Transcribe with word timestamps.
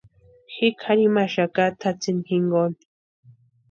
Ji 0.53 0.67
kʼarhimaxaka 0.79 1.63
tʼatsïni 1.79 2.21
jinkoni. 2.27 2.77